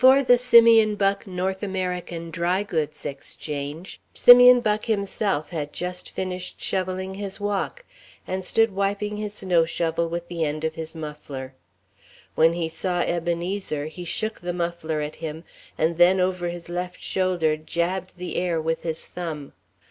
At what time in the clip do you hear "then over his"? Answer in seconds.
15.99-16.67